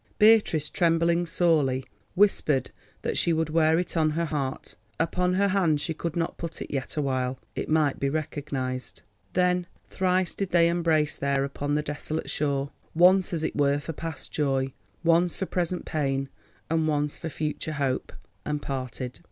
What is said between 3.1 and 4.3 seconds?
she would wear it on her